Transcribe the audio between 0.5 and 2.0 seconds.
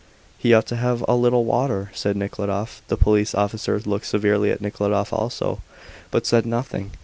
ought to have a little water,"